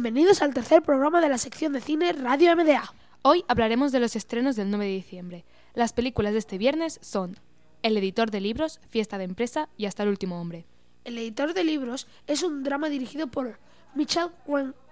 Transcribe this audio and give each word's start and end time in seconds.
Bienvenidos 0.00 0.42
al 0.42 0.54
tercer 0.54 0.80
programa 0.80 1.20
de 1.20 1.28
la 1.28 1.38
sección 1.38 1.72
de 1.72 1.80
cine 1.80 2.12
Radio 2.12 2.54
MDA. 2.54 2.94
Hoy 3.22 3.44
hablaremos 3.48 3.90
de 3.90 3.98
los 3.98 4.14
estrenos 4.14 4.54
del 4.54 4.70
9 4.70 4.84
de 4.84 4.92
diciembre. 4.92 5.44
Las 5.74 5.92
películas 5.92 6.34
de 6.34 6.38
este 6.38 6.56
viernes 6.56 7.00
son 7.02 7.36
El 7.82 7.96
editor 7.96 8.30
de 8.30 8.40
libros, 8.40 8.80
Fiesta 8.90 9.18
de 9.18 9.24
empresa 9.24 9.68
y 9.76 9.86
Hasta 9.86 10.04
el 10.04 10.10
último 10.10 10.40
hombre. 10.40 10.66
El 11.02 11.18
editor 11.18 11.52
de 11.52 11.64
libros 11.64 12.06
es 12.28 12.44
un 12.44 12.62
drama 12.62 12.88
dirigido 12.88 13.26
por 13.26 13.58
Michelle 13.96 14.30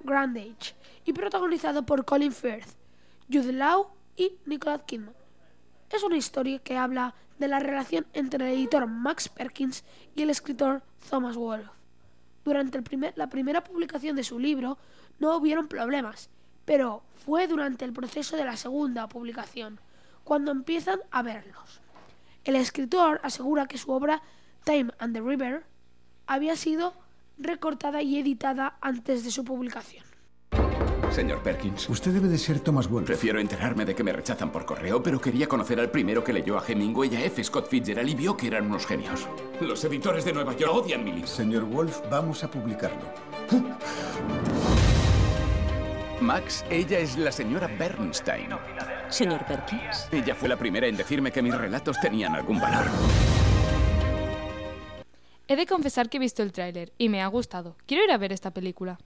Grandage 0.03 0.75
y 1.05 1.13
protagonizado 1.13 1.87
por 1.87 2.05
Colin 2.05 2.33
Firth, 2.33 2.71
Jude 3.33 3.53
Law 3.53 3.87
y 4.17 4.33
Nicolas 4.45 4.83
Kidman. 4.89 5.15
Es 5.89 6.03
una 6.03 6.17
historia 6.17 6.59
que 6.59 6.77
habla 6.77 7.15
de 7.39 7.47
la 7.47 7.61
relación 7.61 8.09
entre 8.13 8.45
el 8.45 8.59
editor 8.59 8.89
Max 8.89 9.29
Perkins 9.29 9.85
y 10.17 10.23
el 10.23 10.31
escritor 10.31 10.83
Thomas 11.09 11.37
Wolfe. 11.37 11.71
Durante 12.47 12.81
la 13.17 13.29
primera 13.29 13.65
publicación 13.65 14.15
de 14.15 14.23
su 14.23 14.39
libro 14.39 14.79
no 15.19 15.37
hubieron 15.37 15.67
problemas, 15.67 16.31
pero 16.65 17.03
fue 17.25 17.49
durante 17.49 17.85
el 17.85 17.93
proceso 17.93 18.37
de 18.37 18.45
la 18.45 18.57
segunda 18.57 19.09
publicación 19.09 19.81
cuando 20.23 20.53
empiezan 20.53 21.01
a 21.11 21.23
verlos. 21.23 21.81
El 22.45 22.55
escritor 22.55 23.21
asegura 23.25 23.67
que 23.67 23.79
su 23.79 23.91
obra 23.91 24.23
Time 24.63 24.93
and 25.01 25.13
the 25.13 25.21
River 25.21 25.65
había 26.29 26.55
sido 26.55 26.95
recortada 27.37 28.01
y 28.03 28.17
editada 28.17 28.77
antes 28.81 29.25
de 29.25 29.33
su 29.33 29.45
publicación. 29.45 30.05
Señor 31.11 31.43
Perkins. 31.43 31.89
Usted 31.89 32.13
debe 32.13 32.29
de 32.29 32.39
ser 32.39 32.61
Thomas 32.61 32.89
Wolfe. 32.89 33.07
Prefiero 33.07 33.41
enterarme 33.41 33.85
de 33.85 33.95
que 33.95 34.05
me 34.05 34.13
rechazan 34.13 34.53
por 34.53 34.65
correo, 34.65 35.03
pero 35.03 35.21
quería 35.21 35.47
conocer 35.47 35.81
al 35.81 35.91
primero 35.91 36.23
que 36.23 36.33
leyó 36.33 36.59
a 36.59 36.65
Hemingway 36.67 37.13
y 37.13 37.17
a 37.17 37.25
F. 37.25 37.43
Scott 37.43 37.69
Fitzgerald 37.69 38.09
y 38.09 38.15
vio 38.15 38.37
que 38.37 38.49
eran 38.49 38.67
unos 38.67 38.87
genios. 38.87 39.27
Los 39.61 39.83
editores 39.85 40.25
de 40.25 40.33
Nueva 40.33 40.55
York 40.57 40.73
odian 40.75 41.05
mi 41.05 41.13
libro. 41.13 41.27
Señor 41.27 41.65
Wolfe, 41.65 42.03
vamos 42.11 42.45
a 42.45 42.51
publicarlo. 42.51 43.13
Max, 46.21 46.65
ella 46.71 46.99
es 46.99 47.17
la 47.17 47.31
señora 47.31 47.67
Bernstein. 47.67 48.49
Señor 49.09 49.45
Perkins. 49.47 50.09
Ella 50.11 50.35
fue 50.35 50.49
la 50.49 50.57
primera 50.57 50.87
en 50.87 50.97
decirme 50.97 51.31
que 51.31 51.43
mis 51.43 51.55
relatos 51.55 51.99
tenían 52.01 52.35
algún 52.35 52.61
valor. 52.61 52.87
He 55.49 55.55
de 55.55 55.67
confesar 55.67 56.09
que 56.09 56.17
he 56.17 56.21
visto 56.21 56.43
el 56.43 56.53
tráiler 56.53 56.93
y 56.99 57.09
me 57.09 57.23
ha 57.23 57.27
gustado. 57.29 57.77
Quiero 57.87 58.03
ir 58.05 58.11
a 58.11 58.19
ver 58.19 58.33
esta 58.33 58.51
película. 58.51 58.99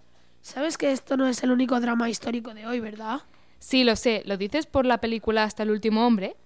Sabes 0.43 0.79
que 0.79 0.91
esto 0.93 1.17
no 1.17 1.29
es 1.29 1.43
el 1.43 1.51
único 1.51 1.81
drama 1.81 2.09
histórico 2.09 2.55
de 2.55 2.67
hoy, 2.67 2.81
¿verdad? 2.81 3.21
Sí, 3.59 3.85
lo 3.85 3.95
sé. 3.95 4.23
¿Lo 4.25 4.37
dices 4.37 4.67
por 4.67 4.87
la 4.87 4.99
película 4.99 5.45
Hasta 5.45 5.63
el 5.63 5.71
último 5.71 6.07
hombre? 6.07 6.37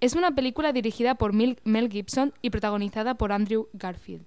Es 0.00 0.14
una 0.14 0.34
película 0.34 0.72
dirigida 0.72 1.14
por 1.14 1.32
Mel 1.32 1.88
Gibson 1.90 2.32
y 2.42 2.50
protagonizada 2.50 3.14
por 3.14 3.32
Andrew 3.32 3.68
Garfield. 3.72 4.24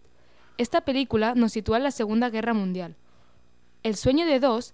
Esta 0.57 0.81
película 0.81 1.33
nos 1.35 1.53
sitúa 1.53 1.77
en 1.77 1.83
la 1.83 1.91
Segunda 1.91 2.29
Guerra 2.29 2.53
Mundial. 2.53 2.95
El 3.81 3.95
sueño 3.95 4.25
de 4.25 4.39
Dos 4.39 4.73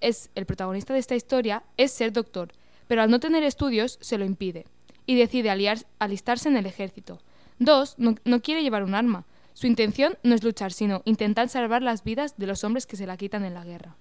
es, 0.00 0.30
el 0.34 0.46
protagonista 0.46 0.92
de 0.92 1.00
esta 1.00 1.16
historia 1.16 1.62
es 1.76 1.92
ser 1.92 2.12
doctor, 2.12 2.52
pero 2.86 3.02
al 3.02 3.10
no 3.10 3.20
tener 3.20 3.42
estudios 3.42 3.98
se 4.00 4.18
lo 4.18 4.24
impide 4.24 4.66
y 5.06 5.16
decide 5.16 5.50
alistarse 5.98 6.48
en 6.48 6.56
el 6.56 6.66
ejército. 6.66 7.20
Dos 7.58 7.96
no 7.98 8.42
quiere 8.42 8.62
llevar 8.62 8.84
un 8.84 8.94
arma, 8.94 9.24
su 9.58 9.66
intención 9.66 10.16
no 10.22 10.36
es 10.36 10.44
luchar, 10.44 10.70
sino 10.70 11.02
intentar 11.04 11.48
salvar 11.48 11.82
las 11.82 12.04
vidas 12.04 12.38
de 12.38 12.46
los 12.46 12.62
hombres 12.62 12.86
que 12.86 12.94
se 12.94 13.08
la 13.08 13.16
quitan 13.16 13.44
en 13.44 13.54
la 13.54 13.64
guerra. 13.64 13.96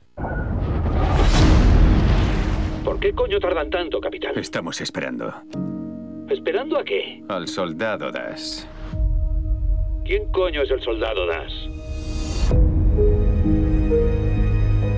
¿Por 2.84 3.00
qué 3.00 3.12
coño 3.14 3.40
tardan 3.40 3.72
tanto, 3.72 4.00
capitán? 4.00 4.38
Estamos 4.38 4.80
esperando. 4.82 5.34
¿Esperando 6.30 6.78
a 6.78 6.84
qué? 6.84 7.24
Al 7.28 7.48
soldado 7.48 8.12
Das. 8.12 8.68
¿Quién 10.06 10.32
coño 10.32 10.62
es 10.62 10.70
el 10.70 10.84
soldado 10.84 11.26
Das? 11.26 11.52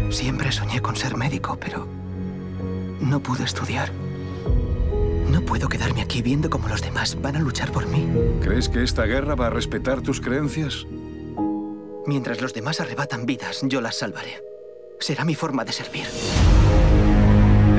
Siempre 0.09 0.51
soñé 0.51 0.81
con 0.81 0.97
ser 0.97 1.15
médico, 1.15 1.57
pero 1.57 1.87
no 2.99 3.21
pude 3.21 3.45
estudiar. 3.45 3.89
No 5.29 5.41
puedo 5.41 5.67
quedarme 5.67 6.01
aquí 6.01 6.23
viendo 6.23 6.49
cómo 6.49 6.67
los 6.67 6.81
demás 6.81 7.15
van 7.21 7.35
a 7.35 7.39
luchar 7.39 7.71
por 7.71 7.85
mí. 7.85 8.07
¿Crees 8.41 8.67
que 8.67 8.81
esta 8.83 9.05
guerra 9.05 9.35
va 9.35 9.47
a 9.47 9.49
respetar 9.51 10.01
tus 10.01 10.19
creencias? 10.19 10.87
Mientras 12.07 12.41
los 12.41 12.53
demás 12.53 12.81
arrebatan 12.81 13.27
vidas, 13.27 13.61
yo 13.63 13.79
las 13.79 13.99
salvaré. 13.99 14.43
Será 14.99 15.25
mi 15.25 15.35
forma 15.35 15.63
de 15.63 15.71
servir. 15.71 16.07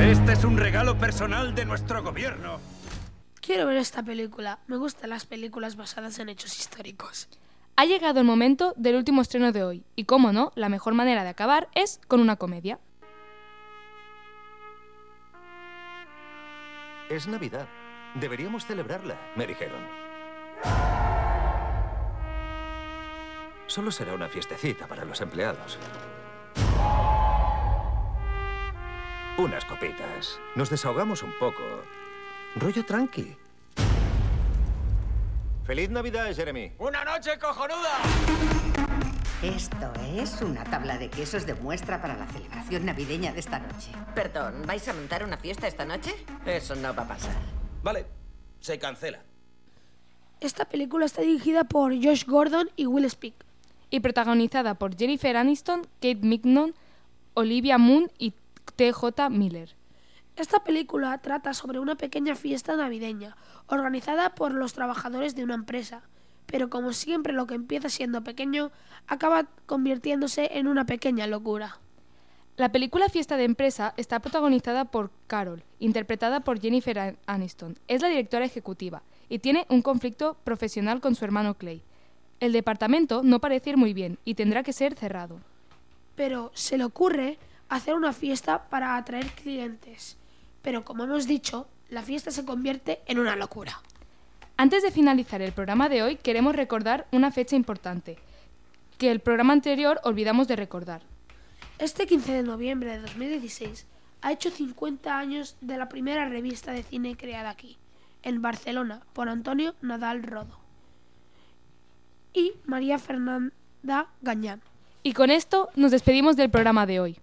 Este 0.00 0.32
es 0.32 0.44
un 0.44 0.58
regalo 0.58 0.96
personal 0.96 1.54
de 1.56 1.64
nuestro 1.64 2.04
gobierno. 2.04 2.60
Quiero 3.40 3.66
ver 3.66 3.78
esta 3.78 4.04
película. 4.04 4.60
Me 4.68 4.76
gustan 4.76 5.10
las 5.10 5.26
películas 5.26 5.74
basadas 5.74 6.20
en 6.20 6.28
hechos 6.28 6.56
históricos. 6.56 7.28
Ha 7.74 7.84
llegado 7.84 8.20
el 8.20 8.26
momento 8.26 8.74
del 8.76 8.94
último 8.94 9.22
estreno 9.22 9.50
de 9.50 9.64
hoy. 9.64 9.84
Y 9.96 10.04
como 10.04 10.32
no, 10.32 10.52
la 10.54 10.68
mejor 10.68 10.94
manera 10.94 11.24
de 11.24 11.30
acabar 11.30 11.68
es 11.74 12.00
con 12.06 12.20
una 12.20 12.36
comedia. 12.36 12.78
Es 17.10 17.26
Navidad. 17.26 17.66
Deberíamos 18.14 18.64
celebrarla, 18.64 19.16
me 19.34 19.44
dijeron. 19.44 19.80
Solo 23.66 23.90
será 23.90 24.14
una 24.14 24.28
fiestecita 24.28 24.86
para 24.86 25.04
los 25.04 25.20
empleados. 25.20 25.76
Unas 29.36 29.64
copitas. 29.64 30.38
Nos 30.54 30.70
desahogamos 30.70 31.24
un 31.24 31.32
poco. 31.40 31.64
Rollo 32.54 32.86
tranqui. 32.86 33.36
¡Feliz 35.66 35.90
Navidad, 35.90 36.32
Jeremy! 36.32 36.74
¡Una 36.78 37.04
noche 37.04 37.36
cojonuda! 37.40 38.69
Esto 39.42 39.90
es 40.18 40.42
una 40.42 40.64
tabla 40.64 40.98
de 40.98 41.08
quesos 41.08 41.46
de 41.46 41.54
muestra 41.54 42.02
para 42.02 42.14
la 42.14 42.26
celebración 42.26 42.84
navideña 42.84 43.32
de 43.32 43.40
esta 43.40 43.58
noche. 43.58 43.90
Perdón, 44.14 44.64
¿vais 44.66 44.86
a 44.86 44.92
montar 44.92 45.24
una 45.24 45.38
fiesta 45.38 45.66
esta 45.66 45.86
noche? 45.86 46.14
Eso 46.44 46.74
no 46.74 46.94
va 46.94 47.04
a 47.04 47.08
pasar. 47.08 47.32
Vale, 47.82 48.04
se 48.60 48.78
cancela. 48.78 49.22
Esta 50.40 50.66
película 50.66 51.06
está 51.06 51.22
dirigida 51.22 51.64
por 51.64 51.94
Josh 51.94 52.26
Gordon 52.26 52.68
y 52.76 52.84
Will 52.84 53.08
Speak. 53.08 53.32
Y 53.88 54.00
protagonizada 54.00 54.74
por 54.74 54.94
Jennifer 54.94 55.34
Aniston, 55.34 55.86
Kate 56.02 56.16
Mignon, 56.16 56.74
Olivia 57.32 57.78
Moon 57.78 58.12
y 58.18 58.34
T.J. 58.76 59.30
Miller. 59.30 59.74
Esta 60.36 60.62
película 60.64 61.16
trata 61.16 61.54
sobre 61.54 61.78
una 61.78 61.94
pequeña 61.94 62.34
fiesta 62.34 62.76
navideña 62.76 63.38
organizada 63.68 64.34
por 64.34 64.52
los 64.52 64.74
trabajadores 64.74 65.34
de 65.34 65.44
una 65.44 65.54
empresa 65.54 66.02
pero 66.50 66.68
como 66.68 66.92
siempre 66.92 67.32
lo 67.32 67.46
que 67.46 67.54
empieza 67.54 67.88
siendo 67.88 68.24
pequeño 68.24 68.70
acaba 69.06 69.46
convirtiéndose 69.66 70.50
en 70.58 70.66
una 70.66 70.84
pequeña 70.84 71.26
locura. 71.26 71.78
La 72.56 72.72
película 72.72 73.08
Fiesta 73.08 73.36
de 73.36 73.44
Empresa 73.44 73.94
está 73.96 74.20
protagonizada 74.20 74.84
por 74.84 75.10
Carol, 75.26 75.62
interpretada 75.78 76.40
por 76.40 76.60
Jennifer 76.60 77.16
Aniston. 77.26 77.78
Es 77.88 78.02
la 78.02 78.08
directora 78.08 78.44
ejecutiva 78.44 79.02
y 79.28 79.38
tiene 79.38 79.64
un 79.68 79.80
conflicto 79.80 80.36
profesional 80.44 81.00
con 81.00 81.14
su 81.14 81.24
hermano 81.24 81.54
Clay. 81.54 81.82
El 82.40 82.52
departamento 82.52 83.22
no 83.22 83.40
parece 83.40 83.70
ir 83.70 83.76
muy 83.76 83.94
bien 83.94 84.18
y 84.24 84.34
tendrá 84.34 84.62
que 84.62 84.72
ser 84.72 84.94
cerrado. 84.94 85.40
Pero 86.16 86.50
se 86.54 86.76
le 86.76 86.84
ocurre 86.84 87.38
hacer 87.68 87.94
una 87.94 88.12
fiesta 88.12 88.68
para 88.68 88.96
atraer 88.96 89.26
clientes. 89.32 90.16
Pero 90.60 90.84
como 90.84 91.04
hemos 91.04 91.26
dicho, 91.26 91.68
la 91.88 92.02
fiesta 92.02 92.30
se 92.30 92.44
convierte 92.44 93.00
en 93.06 93.18
una 93.18 93.36
locura. 93.36 93.80
Antes 94.60 94.82
de 94.82 94.90
finalizar 94.90 95.40
el 95.40 95.52
programa 95.52 95.88
de 95.88 96.02
hoy, 96.02 96.16
queremos 96.16 96.54
recordar 96.54 97.06
una 97.12 97.30
fecha 97.30 97.56
importante, 97.56 98.18
que 98.98 99.10
el 99.10 99.20
programa 99.20 99.54
anterior 99.54 99.98
olvidamos 100.04 100.48
de 100.48 100.56
recordar. 100.56 101.00
Este 101.78 102.06
15 102.06 102.30
de 102.30 102.42
noviembre 102.42 102.90
de 102.90 103.00
2016 103.00 103.86
ha 104.20 104.32
hecho 104.32 104.50
50 104.50 105.18
años 105.18 105.56
de 105.62 105.78
la 105.78 105.88
primera 105.88 106.28
revista 106.28 106.72
de 106.72 106.82
cine 106.82 107.16
creada 107.16 107.48
aquí, 107.48 107.78
en 108.22 108.42
Barcelona, 108.42 109.00
por 109.14 109.30
Antonio 109.30 109.74
Nadal 109.80 110.22
Rodo 110.22 110.58
y 112.34 112.52
María 112.66 112.98
Fernanda 112.98 114.08
Gañán. 114.20 114.60
Y 115.02 115.14
con 115.14 115.30
esto 115.30 115.70
nos 115.74 115.90
despedimos 115.90 116.36
del 116.36 116.50
programa 116.50 116.84
de 116.84 117.00
hoy. 117.00 117.18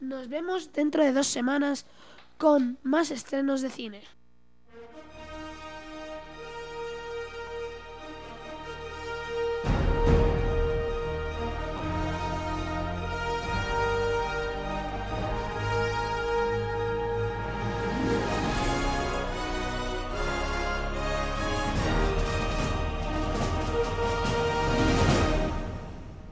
Nos 0.00 0.30
vemos 0.30 0.72
dentro 0.72 1.04
de 1.04 1.12
dos 1.12 1.26
semanas 1.26 1.84
con 2.38 2.78
más 2.82 3.10
estrenos 3.10 3.60
de 3.60 3.68
cine. 3.68 4.00